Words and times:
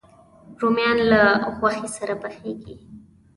رومیان 0.61 0.97
له 1.11 1.21
غوښې 1.57 1.89
سره 1.97 2.13
پخېږي 2.21 2.75